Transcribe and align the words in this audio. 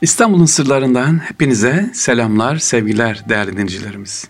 İstanbul'un 0.00 0.44
sırlarından 0.44 1.18
hepinize 1.18 1.90
selamlar, 1.92 2.56
sevgiler 2.56 3.24
değerli 3.28 3.52
dinleyicilerimiz. 3.52 4.28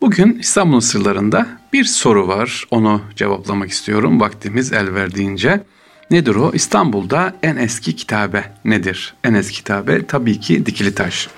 Bugün 0.00 0.38
İstanbul'un 0.38 0.80
sırlarında 0.80 1.46
bir 1.72 1.84
soru 1.84 2.28
var. 2.28 2.64
Onu 2.70 3.02
cevaplamak 3.16 3.70
istiyorum 3.70 4.20
vaktimiz 4.20 4.72
el 4.72 4.94
verdiğince. 4.94 5.64
Nedir 6.10 6.34
o? 6.34 6.50
İstanbul'da 6.54 7.36
en 7.42 7.56
eski 7.56 7.96
kitabe 7.96 8.52
nedir? 8.64 9.14
En 9.24 9.34
eski 9.34 9.54
kitabe 9.54 10.06
tabii 10.06 10.40
ki 10.40 10.66
dikili 10.66 10.94
taş. 10.94 11.28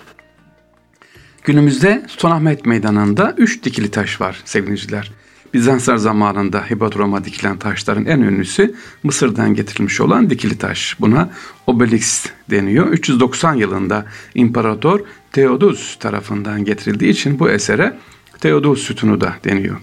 Günümüzde 1.44 2.04
Sultanahmet 2.08 2.66
Meydanı'nda 2.66 3.34
üç 3.38 3.62
dikili 3.62 3.90
taş 3.90 4.20
var 4.20 4.42
sevgiliciler. 4.44 5.12
Bizanslar 5.54 5.96
zamanında 5.96 6.60
Hipodrama 6.70 7.24
dikilen 7.24 7.58
taşların 7.58 8.06
en 8.06 8.20
ünlüsü 8.20 8.74
Mısır'dan 9.02 9.54
getirilmiş 9.54 10.00
olan 10.00 10.30
dikili 10.30 10.58
taş. 10.58 10.96
Buna 11.00 11.30
obelisk 11.66 12.32
deniyor. 12.50 12.88
390 12.88 13.54
yılında 13.54 14.06
İmparator 14.34 15.00
Theodosius 15.32 15.96
tarafından 15.96 16.64
getirildiği 16.64 17.10
için 17.12 17.38
bu 17.38 17.50
esere 17.50 17.98
Theodosius 18.40 18.86
sütunu 18.86 19.20
da 19.20 19.34
deniyor. 19.44 19.76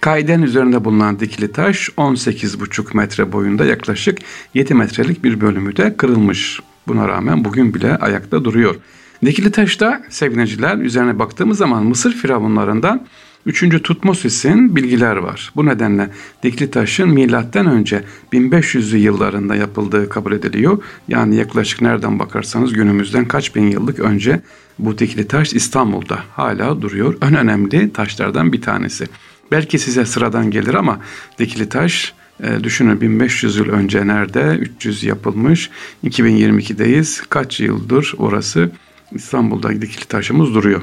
Kayden 0.00 0.42
üzerinde 0.42 0.84
bulunan 0.84 1.20
dikili 1.20 1.52
taş 1.52 1.88
18,5 1.88 2.96
metre 2.96 3.32
boyunda 3.32 3.64
yaklaşık 3.64 4.18
7 4.54 4.74
metrelik 4.74 5.24
bir 5.24 5.40
bölümü 5.40 5.76
de 5.76 5.96
kırılmış. 5.96 6.60
Buna 6.88 7.08
rağmen 7.08 7.44
bugün 7.44 7.74
bile 7.74 7.96
ayakta 7.96 8.44
duruyor. 8.44 8.76
Dikili 9.24 9.50
taşta 9.50 10.02
sevgiliciler 10.08 10.78
üzerine 10.78 11.18
baktığımız 11.18 11.58
zaman 11.58 11.84
Mısır 11.84 12.12
firavunlarından 12.12 13.06
3. 13.46 13.82
Tutmosis'in 13.82 14.76
bilgiler 14.76 15.16
var. 15.16 15.52
Bu 15.56 15.66
nedenle 15.66 16.10
dikili 16.42 16.70
taşın 16.70 17.08
milattan 17.08 17.66
önce 17.66 18.04
1500'lü 18.32 18.96
yıllarında 18.96 19.54
yapıldığı 19.54 20.08
kabul 20.08 20.32
ediliyor. 20.32 20.82
Yani 21.08 21.36
yaklaşık 21.36 21.80
nereden 21.80 22.18
bakarsanız 22.18 22.72
günümüzden 22.72 23.24
kaç 23.24 23.56
bin 23.56 23.70
yıllık 23.70 23.98
önce 23.98 24.40
bu 24.78 24.98
dikili 24.98 25.28
taş 25.28 25.52
İstanbul'da 25.52 26.18
hala 26.32 26.82
duruyor. 26.82 27.16
En 27.22 27.36
önemli 27.36 27.92
taşlardan 27.92 28.52
bir 28.52 28.62
tanesi. 28.62 29.06
Belki 29.50 29.78
size 29.78 30.06
sıradan 30.06 30.50
gelir 30.50 30.74
ama 30.74 31.00
dikili 31.38 31.68
taş 31.68 32.14
e, 32.42 32.64
düşünün 32.64 33.00
1500 33.00 33.56
yıl 33.56 33.68
önce 33.68 34.06
nerede 34.06 34.56
300 34.60 35.04
yapılmış 35.04 35.70
2022'deyiz 36.04 37.22
kaç 37.28 37.60
yıldır 37.60 38.14
orası 38.18 38.70
İstanbul'da 39.12 39.82
dikili 39.82 40.04
taşımız 40.04 40.54
duruyor. 40.54 40.82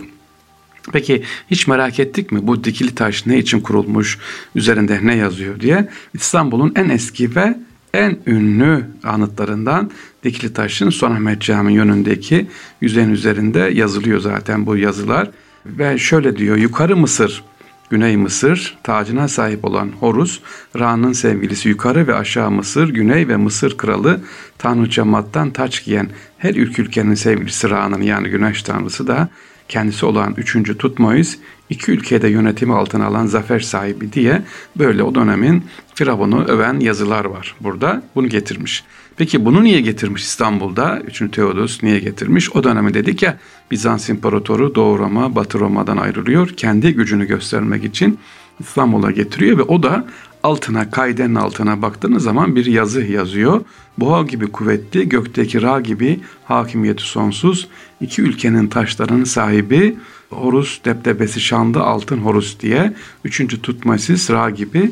Peki 0.92 1.24
hiç 1.52 1.68
merak 1.68 2.00
ettik 2.00 2.32
mi 2.32 2.48
bu 2.48 2.64
dikili 2.64 2.96
taş 2.96 3.26
ne 3.26 3.38
için 3.38 3.60
kurulmuş, 3.60 4.18
üzerinde 4.56 5.00
ne 5.04 5.16
yazıyor 5.16 5.60
diye? 5.60 5.90
İstanbul'un 6.14 6.74
en 6.76 6.90
eski 6.90 7.36
ve 7.36 7.58
en 7.94 8.18
ünlü 8.28 8.86
anıtlarından 9.04 9.92
Dikili 10.24 10.54
Taş'ın 10.54 10.90
Sultanahmet 10.90 11.42
Camii 11.42 11.74
yönündeki 11.74 12.48
yüzeyin 12.82 13.10
üzerinde 13.10 13.60
yazılıyor 13.60 14.20
zaten 14.20 14.66
bu 14.66 14.78
yazılar. 14.78 15.32
Ve 15.66 15.98
şöyle 15.98 16.38
diyor, 16.38 16.58
yukarı 16.58 16.98
Mısır, 16.98 17.44
Güney 17.90 18.18
Mısır, 18.18 18.78
tacına 18.84 19.28
sahip 19.28 19.66
olan 19.66 19.92
Horus, 20.00 20.40
Ra'nın 20.80 21.14
sevgilisi 21.14 21.70
yukarı 21.70 22.08
ve 22.08 22.16
aşağı 22.16 22.52
Mısır, 22.52 22.90
Güney 22.90 23.28
ve 23.28 23.38
Mısır 23.38 23.78
kralı 23.78 24.22
Tanrı 24.58 24.90
Camat'tan 24.90 25.52
taç 25.52 25.86
giyen 25.86 26.10
her 26.38 26.56
ülke 26.56 26.82
ülkenin 26.82 27.16
sevgilisi 27.16 27.70
Ra'nın 27.70 28.02
yani 28.02 28.30
güneş 28.30 28.64
tanrısı 28.64 29.08
da 29.08 29.30
kendisi 29.70 30.06
olan 30.06 30.34
3. 30.38 30.78
Tutmois 30.78 31.38
iki 31.70 31.92
ülkede 31.92 32.28
yönetimi 32.28 32.76
altına 32.76 33.06
alan 33.06 33.26
zafer 33.26 33.60
sahibi 33.60 34.14
diye 34.14 34.42
böyle 34.76 35.04
o 35.04 35.16
dönemin 35.16 35.64
Firavun'u 35.96 36.44
öven 36.44 36.80
yazılar 36.80 37.26
var 37.26 37.56
burada. 37.62 38.04
Bunu 38.16 38.28
getirmiş. 38.28 38.84
Peki 39.18 39.46
bunu 39.46 39.64
niye 39.64 39.82
getirmiş 39.82 40.24
İstanbul'da? 40.24 41.00
3. 41.00 41.32
Teodos 41.32 41.84
niye 41.84 42.00
getirmiş? 42.00 42.56
O 42.56 42.64
dönemi 42.64 42.94
dedik 42.94 43.22
ya 43.24 43.38
Bizans 43.72 44.10
İmparatoru 44.10 44.76
Doğu 44.76 45.00
Roma, 45.00 45.36
Batı 45.36 45.60
Roma'dan 45.60 45.98
ayrılıyor. 45.98 46.50
Kendi 46.50 46.94
gücünü 46.94 47.28
göstermek 47.28 47.84
için 47.84 48.20
İstanbul'a 48.60 49.12
getiriyor 49.12 49.58
ve 49.58 49.62
o 49.64 49.84
da 49.84 50.06
altına 50.44 50.92
kaydenin 50.92 51.36
altına 51.36 51.82
baktığınız 51.82 52.24
zaman 52.24 52.56
bir 52.56 52.66
yazı 52.66 53.02
yazıyor. 53.02 53.62
Boğa 53.98 54.24
gibi 54.24 54.48
kuvvetli, 54.48 55.10
gökteki 55.10 55.62
Ra 55.62 55.82
gibi 55.82 56.20
hakimiyeti 56.46 57.04
sonsuz, 57.04 57.68
iki 58.02 58.22
ülkenin 58.22 58.68
taşlarının 58.68 59.24
sahibi 59.24 59.98
Horus 60.30 60.86
deptebesi 60.86 61.42
şanlı 61.42 61.80
altın 61.80 62.18
Horus 62.18 62.60
diye, 62.60 62.94
üçüncü 63.26 63.62
Tutmasis 63.62 64.30
Ra 64.32 64.50
gibi 64.50 64.92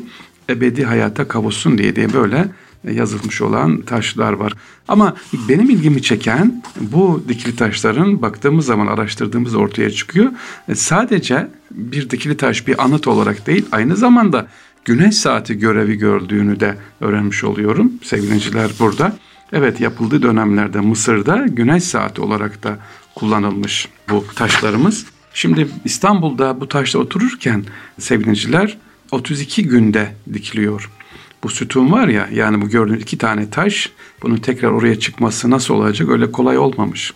ebedi 0.50 0.84
hayata 0.84 1.28
kavuşsun 1.28 1.78
diye 1.78 1.96
diye 1.96 2.12
böyle 2.12 2.48
yazılmış 2.84 3.42
olan 3.42 3.80
taşlar 3.80 4.32
var. 4.32 4.52
Ama 4.88 5.16
benim 5.48 5.70
ilgimi 5.70 6.02
çeken 6.02 6.62
bu 6.80 7.24
dikili 7.28 7.56
taşların 7.56 8.22
baktığımız 8.22 8.66
zaman 8.66 8.86
araştırdığımız 8.86 9.54
ortaya 9.54 9.90
çıkıyor. 9.90 10.32
E, 10.68 10.74
sadece 10.74 11.48
bir 11.70 12.10
dikili 12.10 12.36
taş 12.36 12.66
bir 12.66 12.84
anıt 12.84 13.08
olarak 13.08 13.46
değil 13.46 13.66
aynı 13.72 13.96
zamanda 13.96 14.46
güneş 14.88 15.16
saati 15.16 15.58
görevi 15.58 15.98
gördüğünü 15.98 16.60
de 16.60 16.76
öğrenmiş 17.00 17.44
oluyorum. 17.44 17.92
Sevgiliciler 18.02 18.70
burada. 18.80 19.16
Evet 19.52 19.80
yapıldığı 19.80 20.22
dönemlerde 20.22 20.80
Mısır'da 20.80 21.46
güneş 21.48 21.84
saati 21.84 22.20
olarak 22.20 22.62
da 22.62 22.78
kullanılmış 23.14 23.88
bu 24.10 24.24
taşlarımız. 24.34 25.06
Şimdi 25.34 25.68
İstanbul'da 25.84 26.60
bu 26.60 26.68
taşla 26.68 26.98
otururken 26.98 27.64
sevgiliciler 27.98 28.78
32 29.10 29.68
günde 29.68 30.14
dikiliyor. 30.32 30.90
Bu 31.42 31.48
sütun 31.48 31.92
var 31.92 32.08
ya 32.08 32.28
yani 32.32 32.62
bu 32.62 32.68
gördüğünüz 32.68 33.02
iki 33.02 33.18
tane 33.18 33.50
taş 33.50 33.90
bunun 34.22 34.36
tekrar 34.36 34.70
oraya 34.70 34.98
çıkması 34.98 35.50
nasıl 35.50 35.74
olacak 35.74 36.08
öyle 36.08 36.32
kolay 36.32 36.58
olmamış. 36.58 37.14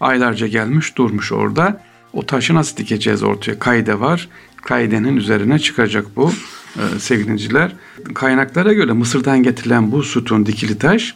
Aylarca 0.00 0.46
gelmiş 0.46 0.96
durmuş 0.96 1.32
orada. 1.32 1.82
O 2.12 2.26
taşı 2.26 2.54
nasıl 2.54 2.76
dikeceğiz 2.76 3.22
ortaya? 3.22 3.58
Kayde 3.58 4.00
var. 4.00 4.28
Kaydenin 4.56 5.16
üzerine 5.16 5.58
çıkacak 5.58 6.16
bu 6.16 6.32
e, 6.76 6.98
sevgiliciler. 6.98 7.72
Kaynaklara 8.14 8.72
göre 8.72 8.92
Mısır'dan 8.92 9.42
getirilen 9.42 9.92
bu 9.92 10.02
sütun 10.02 10.46
dikili 10.46 10.78
taş 10.78 11.14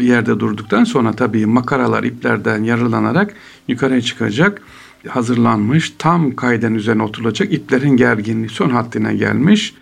yerde 0.00 0.40
durduktan 0.40 0.84
sonra 0.84 1.12
tabii 1.12 1.46
makaralar 1.46 2.04
iplerden 2.04 2.62
yarılanarak 2.62 3.34
yukarıya 3.68 4.00
çıkacak 4.00 4.62
hazırlanmış 5.08 5.94
tam 5.98 6.36
kayden 6.36 6.74
üzerine 6.74 7.02
oturulacak 7.02 7.52
iplerin 7.52 7.96
gerginliği 7.96 8.48
son 8.48 8.70
haddine 8.70 9.14
gelmiş. 9.14 9.74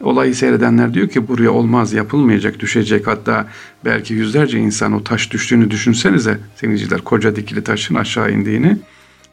Olayı 0.00 0.34
seyredenler 0.34 0.94
diyor 0.94 1.08
ki 1.08 1.28
buraya 1.28 1.50
olmaz 1.50 1.92
yapılmayacak 1.92 2.60
düşecek 2.60 3.06
hatta 3.06 3.48
belki 3.84 4.14
yüzlerce 4.14 4.58
insan 4.58 4.92
o 4.92 5.04
taş 5.04 5.30
düştüğünü 5.30 5.70
düşünsenize 5.70 6.38
seyirciler 6.56 7.00
koca 7.00 7.36
dikili 7.36 7.64
taşın 7.64 7.94
aşağı 7.94 8.32
indiğini. 8.32 8.78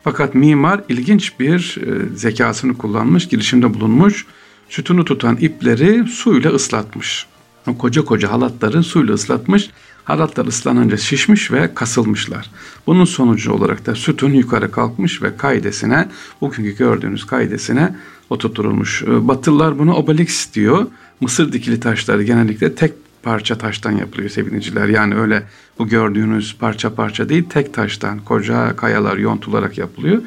Fakat 0.04 0.36
mimar 0.36 0.81
ilginç 0.90 1.40
bir 1.40 1.78
e, 1.81 2.16
zekasını 2.16 2.78
kullanmış 2.78 3.28
girişimde 3.28 3.74
bulunmuş 3.74 4.25
sütunu 4.69 5.05
tutan 5.05 5.38
ipleri 5.38 6.07
suyla 6.07 6.51
ıslatmış. 6.51 7.25
O 7.67 7.78
koca 7.78 8.05
koca 8.05 8.31
halatları 8.31 8.83
suyla 8.83 9.13
ıslatmış. 9.13 9.69
Halatlar 10.03 10.45
ıslanınca 10.45 10.97
şişmiş 10.97 11.51
ve 11.51 11.73
kasılmışlar. 11.73 12.50
Bunun 12.88 13.06
sonucu 13.06 13.51
olarak 13.51 13.85
da 13.85 13.95
sütun 13.95 14.33
yukarı 14.33 14.72
kalkmış 14.72 15.22
ve 15.22 15.38
kaidesine, 15.38 16.09
bugünkü 16.41 16.77
gördüğünüz 16.77 17.25
kaidesine 17.25 17.95
oturtulmuş. 18.29 19.03
Ee, 19.03 19.27
Batılılar 19.27 19.79
bunu 19.79 19.95
obelisk 19.95 20.53
diyor. 20.53 20.85
Mısır 21.22 21.53
dikili 21.53 21.79
taşları 21.79 22.23
genellikle 22.23 22.75
tek 22.75 22.94
parça 23.27 23.57
taştan 23.57 23.91
yapılıyor 23.91 24.29
sevgiliciler. 24.29 24.88
Yani 24.88 25.15
öyle 25.15 25.43
bu 25.79 25.88
gördüğünüz 25.88 26.57
parça 26.59 26.95
parça 26.95 27.29
değil 27.29 27.43
tek 27.49 27.73
taştan 27.73 28.19
koca 28.19 28.75
kayalar 28.75 29.17
yontularak 29.17 29.77
yapılıyor. 29.77 30.21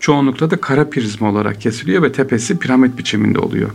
Çoğunlukla 0.00 0.50
da 0.50 0.56
kara 0.56 0.90
prizma 0.90 1.30
olarak 1.30 1.60
kesiliyor 1.60 2.02
ve 2.02 2.12
tepesi 2.12 2.58
piramit 2.58 2.98
biçiminde 2.98 3.38
oluyor. 3.38 3.70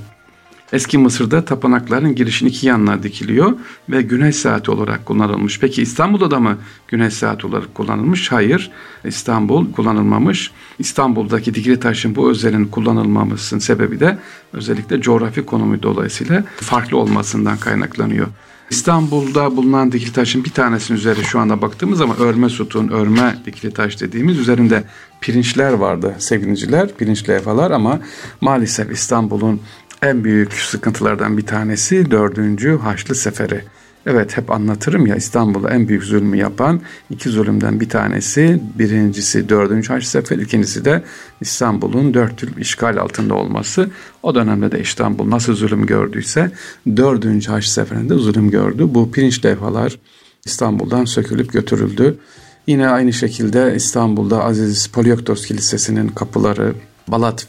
Eski 0.74 0.98
Mısır'da 0.98 1.46
tapınakların 1.46 2.16
girişin 2.16 2.46
iki 2.48 2.68
yanına 2.68 3.04
dikiliyor 3.04 3.54
ve 3.90 4.02
güneş 4.02 4.36
saati 4.36 4.72
olarak 4.72 5.06
kullanılmış. 5.06 5.60
Peki 5.60 5.82
İstanbul'da 5.82 6.32
da 6.32 6.40
mı 6.40 6.58
güneş 6.88 7.14
saati 7.14 7.48
olarak 7.48 7.76
kullanılmış? 7.76 8.32
Hayır. 8.32 8.72
İstanbul 9.06 9.72
kullanılmamış. 9.72 10.52
İstanbul'daki 10.80 11.54
dikili 11.54 11.80
taşın 11.80 12.16
bu 12.16 12.30
özelliğinin 12.30 12.68
kullanılmamasının 12.68 13.60
sebebi 13.60 14.00
de 14.00 14.18
özellikle 14.54 15.02
coğrafi 15.02 15.46
konumu 15.46 15.84
dolayısıyla 15.84 16.44
farklı 16.56 16.98
olmasından 16.98 17.58
kaynaklanıyor. 17.58 18.28
İstanbul'da 18.70 19.58
bulunan 19.58 19.92
dikili 19.92 20.14
taşın 20.14 20.44
bir 20.44 20.50
tanesinin 20.50 20.98
üzeri 20.98 21.24
şu 21.24 21.40
anda 21.40 21.62
baktığımız 21.62 21.98
zaman 21.98 22.18
örme 22.20 22.50
sütun, 22.50 22.88
örme 22.88 23.36
dikili 23.46 23.74
taş 23.74 24.02
dediğimiz 24.02 24.40
üzerinde 24.40 24.84
pirinçler 25.22 25.74
vardı 25.74 26.16
sevgiliciler, 26.20 26.96
pirinç 26.98 27.30
levhalar 27.30 27.72
ama 27.72 28.00
maalesef 28.42 28.92
İstanbul'un 28.92 29.62
en 30.02 30.24
büyük 30.24 30.54
sıkıntılardan 30.54 31.38
bir 31.38 31.46
tanesi 31.46 32.12
dördüncü 32.12 32.78
Haçlı 32.78 33.16
Seferi. 33.16 33.64
Evet 34.06 34.38
hep 34.38 34.52
anlatırım 34.52 35.08
ya 35.08 35.16
İstanbul'da 35.16 35.70
en 35.70 35.88
büyük 35.88 36.04
zulmü 36.04 36.38
yapan 36.38 36.82
iki 37.10 37.30
zulümden 37.30 37.80
bir 37.80 37.90
tanesi 37.90 38.62
birincisi 38.80 39.50
dördüncü 39.50 39.94
Haçlı 39.94 40.10
Seferi 40.10 40.42
ikincisi 40.42 40.86
de 40.86 41.04
İstanbul'un 41.42 42.14
dört 42.14 42.44
yıl 42.44 42.58
işgal 42.58 42.98
altında 42.98 43.36
olması. 43.36 43.90
O 44.24 44.36
dönemde 44.36 44.72
de 44.72 44.80
İstanbul 44.80 45.30
nasıl 45.30 45.56
zulüm 45.56 45.86
gördüyse 45.86 46.52
dördüncü 46.98 47.52
Haçlı 47.52 47.72
Seferi'nde 47.72 48.16
zulüm 48.16 48.50
gördü. 48.50 48.86
Bu 48.90 49.12
pirinç 49.12 49.46
levhalar 49.46 50.00
İstanbul'dan 50.46 51.06
sökülüp 51.06 51.54
götürüldü. 51.54 52.18
Yine 52.68 52.88
aynı 52.88 53.14
şekilde 53.14 53.74
İstanbul'da 53.76 54.44
Aziz 54.44 54.88
Polioktos 54.88 55.46
Kilisesi'nin 55.46 56.08
kapıları, 56.08 56.74
Balat 57.08 57.48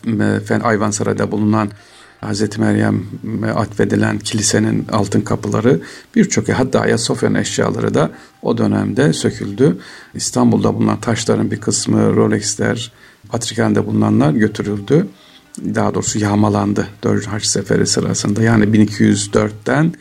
Ayvansaray'da 0.63 1.33
bulunan 1.33 1.69
Hazreti 2.21 2.61
Meryem 2.61 3.07
atfedilen 3.55 4.19
kilisenin 4.19 4.87
altın 4.93 5.21
kapıları 5.21 5.81
birçok 6.17 6.49
hatta 6.49 6.81
Ayasofya'nın 6.81 7.35
eşyaları 7.35 7.95
da 7.95 8.11
o 8.43 8.59
dönemde 8.59 9.13
söküldü. 9.13 9.79
İstanbul'da 10.15 10.75
bulunan 10.75 11.01
taşların 11.01 11.51
bir 11.51 11.61
kısmı 11.61 12.17
Rolex'ler, 12.17 12.93
Patrikhane'de 13.29 13.87
bulunanlar 13.87 14.33
götürüldü. 14.33 15.07
Daha 15.75 15.95
doğrusu 15.95 16.19
yağmalandı 16.19 16.87
4. 17.03 17.27
Haç 17.27 17.45
Seferi 17.45 17.87
sırasında. 17.87 18.43
Yani 18.43 18.65
1204'ten 18.65 19.95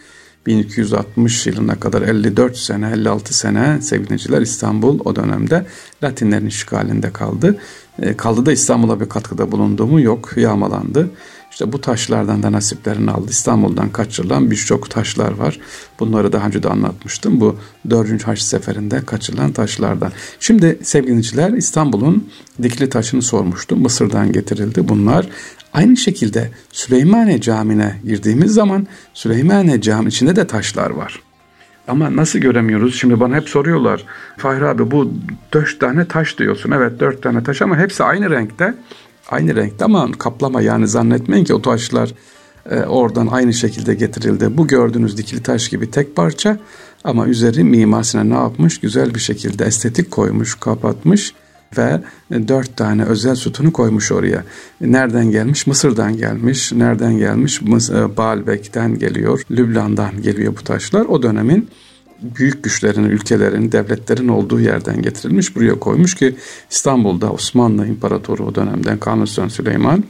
1260 0.46 1.48
yılına 1.48 1.76
kadar 1.76 2.02
54 2.02 2.58
sene 2.58 2.92
56 2.92 3.34
sene 3.34 3.82
sevgiliciler 3.82 4.42
İstanbul 4.42 5.00
o 5.06 5.16
dönemde 5.16 5.66
Latinlerin 6.04 6.46
işgalinde 6.46 7.14
kaldı. 7.14 7.58
E, 8.02 8.18
kaldı 8.18 8.46
da 8.46 8.52
İstanbul'a 8.52 9.00
bir 9.00 9.10
katkıda 9.10 9.52
bulundu 9.52 9.88
mu 9.88 10.02
yok 10.02 10.34
yağmalandı. 10.38 11.10
İşte 11.60 11.74
bu 11.74 11.82
taşlardan 11.82 12.44
da 12.44 12.52
nasiplerini 12.52 13.12
aldı. 13.12 13.30
İstanbul'dan 13.30 13.90
kaçırılan 13.90 14.52
birçok 14.52 14.90
taşlar 14.90 15.32
var. 15.32 15.60
Bunları 16.00 16.34
daha 16.34 16.48
önce 16.48 16.64
de 16.64 16.70
anlatmıştım. 16.70 17.42
Bu 17.42 17.56
dördüncü 17.90 18.26
haç 18.26 18.40
seferinde 18.40 19.06
kaçırılan 19.06 19.52
taşlardan. 19.52 20.12
Şimdi 20.40 20.80
sevgiliciler 20.84 21.52
İstanbul'un 21.54 22.30
dikili 22.64 22.90
taşını 22.90 23.22
sormuştum. 23.22 23.82
Mısır'dan 23.82 24.32
getirildi 24.32 24.88
bunlar. 24.88 25.30
Aynı 25.74 25.98
şekilde 25.98 26.52
Süleymaniye 26.72 27.42
Camii'ne 27.42 27.96
girdiğimiz 28.06 28.54
zaman 28.54 28.88
Süleymaniye 29.14 29.82
Camii 29.82 30.08
içinde 30.08 30.36
de 30.36 30.48
taşlar 30.48 30.90
var. 30.90 31.22
Ama 31.88 32.16
nasıl 32.16 32.40
göremiyoruz? 32.40 32.96
Şimdi 32.96 33.20
bana 33.20 33.36
hep 33.36 33.50
soruyorlar. 33.50 34.06
Fahri 34.38 34.66
abi 34.66 34.92
bu 34.92 35.14
dört 35.54 35.80
tane 35.80 36.08
taş 36.08 36.38
diyorsun. 36.38 36.72
Evet 36.72 37.00
dört 37.00 37.24
tane 37.24 37.44
taş 37.44 37.62
ama 37.62 37.78
hepsi 37.78 38.04
aynı 38.04 38.30
renkte. 38.30 38.74
Aynı 39.30 39.56
renkte 39.56 39.86
ama 39.86 40.12
kaplama 40.12 40.62
yani 40.62 40.88
zannetmeyin 40.88 41.44
ki 41.44 41.54
o 41.54 41.62
taşlar 41.62 42.14
e, 42.70 42.80
oradan 42.80 43.28
aynı 43.28 43.54
şekilde 43.54 43.94
getirildi. 43.94 44.58
Bu 44.58 44.68
gördüğünüz 44.68 45.18
dikili 45.18 45.44
taş 45.44 45.70
gibi 45.70 45.92
tek 45.92 46.16
parça 46.16 46.58
ama 47.04 47.28
üzeri 47.28 47.64
mimarsına 47.64 48.24
ne 48.24 48.34
yapmış? 48.34 48.80
Güzel 48.80 49.16
bir 49.16 49.20
şekilde 49.20 49.66
estetik 49.66 50.12
koymuş, 50.12 50.56
kapatmış 50.56 51.34
ve 51.78 52.02
dört 52.32 52.78
tane 52.78 53.04
özel 53.04 53.36
sütunu 53.36 53.74
koymuş 53.74 54.12
oraya. 54.12 54.44
Nereden 54.82 55.32
gelmiş? 55.32 55.68
Mısır'dan 55.68 56.18
gelmiş. 56.18 56.72
Nereden 56.72 57.18
gelmiş? 57.18 57.62
E, 57.62 58.18
Baalbek'ten 58.18 59.00
geliyor. 59.00 59.42
Lübnan'dan 59.52 60.22
geliyor 60.22 60.54
bu 60.60 60.64
taşlar. 60.64 61.06
O 61.06 61.24
dönemin 61.24 61.70
büyük 62.22 62.64
güçlerin, 62.64 63.04
ülkelerin, 63.04 63.72
devletlerin 63.72 64.28
olduğu 64.28 64.60
yerden 64.60 65.02
getirilmiş. 65.02 65.56
Buraya 65.56 65.80
koymuş 65.80 66.16
ki 66.16 66.36
İstanbul'da 66.72 67.32
Osmanlı 67.32 67.88
İmparatoru 67.88 68.46
o 68.46 68.56
dönemden 68.56 68.98
Kanuni 68.98 69.28
Süleyman 69.28 70.04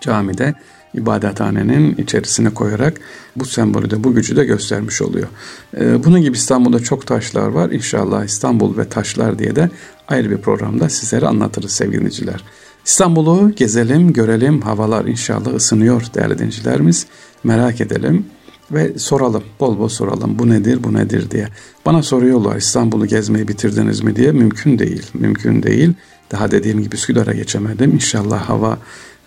camide 0.00 0.54
ibadethanenin 0.94 1.94
içerisine 1.94 2.50
koyarak 2.50 3.00
bu 3.36 3.44
sembolü 3.44 3.90
de 3.90 4.04
bu 4.04 4.14
gücü 4.14 4.36
de 4.36 4.44
göstermiş 4.44 5.02
oluyor. 5.02 5.28
Ee, 5.76 6.04
bunun 6.04 6.20
gibi 6.20 6.36
İstanbul'da 6.36 6.80
çok 6.80 7.06
taşlar 7.06 7.48
var. 7.48 7.70
İnşallah 7.70 8.24
İstanbul 8.24 8.78
ve 8.78 8.88
taşlar 8.88 9.38
diye 9.38 9.56
de 9.56 9.70
ayrı 10.08 10.30
bir 10.30 10.38
programda 10.38 10.88
sizlere 10.88 11.26
anlatırız 11.26 11.70
sevgili 11.70 11.96
dinleyiciler. 11.96 12.44
İstanbul'u 12.84 13.52
gezelim, 13.56 14.12
görelim. 14.12 14.60
Havalar 14.60 15.04
inşallah 15.04 15.54
ısınıyor 15.54 16.02
değerli 16.14 16.38
dinleyicilerimiz. 16.38 17.06
Merak 17.44 17.80
edelim 17.80 18.26
ve 18.72 18.98
soralım. 18.98 19.44
Bol 19.60 19.78
bol 19.78 19.88
soralım. 19.88 20.38
Bu 20.38 20.50
nedir, 20.50 20.84
bu 20.84 20.94
nedir 20.94 21.30
diye. 21.30 21.48
Bana 21.86 22.02
soruyorlar 22.02 22.56
İstanbul'u 22.56 23.06
gezmeyi 23.06 23.48
bitirdiniz 23.48 24.00
mi 24.00 24.16
diye. 24.16 24.32
Mümkün 24.32 24.78
değil. 24.78 25.02
Mümkün 25.14 25.62
değil. 25.62 25.92
Daha 26.32 26.50
dediğim 26.50 26.82
gibi 26.82 26.94
Üsküdar'a 26.94 27.32
geçemedim. 27.32 27.94
İnşallah 27.94 28.48
hava 28.48 28.78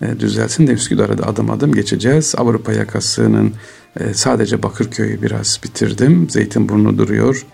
e, 0.02 0.20
düzelsin 0.20 0.66
de 0.66 0.72
Üsküdar'a 0.72 1.18
da 1.18 1.26
adım 1.26 1.50
adım 1.50 1.72
geçeceğiz. 1.72 2.34
Avrupa 2.38 2.72
yakasının 2.72 3.52
e, 4.00 4.14
sadece 4.14 4.62
Bakırköy'ü 4.62 5.22
biraz 5.22 5.60
bitirdim. 5.64 6.30
Zeytinburnu 6.30 6.98
duruyor. 6.98 7.46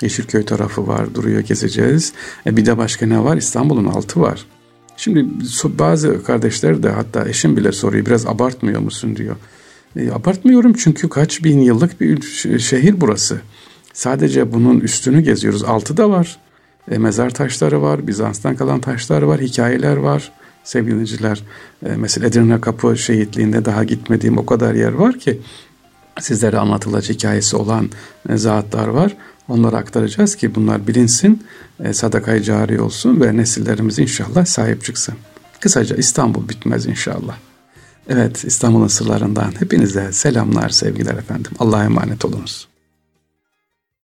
Yeşilköy 0.00 0.44
tarafı 0.44 0.86
var 0.86 1.14
duruyor 1.14 1.40
gezeceğiz. 1.40 2.12
E, 2.46 2.56
bir 2.56 2.66
de 2.66 2.78
başka 2.78 3.06
ne 3.06 3.24
var? 3.24 3.36
İstanbul'un 3.36 3.84
altı 3.84 4.20
var. 4.20 4.46
Şimdi 4.96 5.26
bazı 5.64 6.24
kardeşler 6.24 6.82
de 6.82 6.90
hatta 6.90 7.28
eşim 7.28 7.56
bile 7.56 7.72
soruyor 7.72 8.06
biraz 8.06 8.26
abartmıyor 8.26 8.80
musun 8.80 9.16
diyor. 9.16 9.36
E, 9.96 10.10
abartmıyorum 10.10 10.72
çünkü 10.72 11.08
kaç 11.08 11.44
bin 11.44 11.60
yıllık 11.60 12.00
bir 12.00 12.22
şehir 12.58 13.00
burası. 13.00 13.40
Sadece 13.92 14.52
bunun 14.52 14.80
üstünü 14.80 15.20
geziyoruz. 15.20 15.64
Altı 15.64 15.96
da 15.96 16.10
var. 16.10 16.38
E, 16.90 16.98
mezar 16.98 17.30
taşları 17.30 17.82
var, 17.82 18.06
Bizans'tan 18.06 18.56
kalan 18.56 18.80
taşlar 18.80 19.22
var, 19.22 19.40
hikayeler 19.40 19.96
var 19.96 20.32
sevgiliciler. 20.64 21.42
E, 21.86 21.88
mesela 21.96 22.26
Edirne 22.26 22.60
Kapı 22.60 22.96
şehitliğinde 22.96 23.64
daha 23.64 23.84
gitmediğim 23.84 24.38
o 24.38 24.46
kadar 24.46 24.74
yer 24.74 24.92
var 24.92 25.18
ki 25.18 25.40
sizlere 26.20 26.58
anlatılacak 26.58 27.16
hikayesi 27.16 27.56
olan 27.56 27.90
e, 28.28 28.36
zatlar 28.36 28.88
var. 28.88 29.16
Onları 29.48 29.76
aktaracağız 29.76 30.36
ki 30.36 30.54
bunlar 30.54 30.86
bilinsin, 30.86 31.42
e, 31.84 31.92
sadakayı 31.92 32.42
cari 32.42 32.80
olsun 32.80 33.20
ve 33.20 33.36
nesillerimiz 33.36 33.98
inşallah 33.98 34.44
sahip 34.44 34.84
çıksın. 34.84 35.14
Kısaca 35.60 35.96
İstanbul 35.96 36.48
bitmez 36.48 36.86
inşallah. 36.86 37.36
Evet 38.08 38.44
İstanbul'un 38.44 38.86
sırlarından 38.86 39.60
hepinize 39.60 40.12
selamlar 40.12 40.68
sevgiler 40.68 41.14
efendim. 41.14 41.52
Allah'a 41.58 41.84
emanet 41.84 42.24
olunuz. 42.24 42.68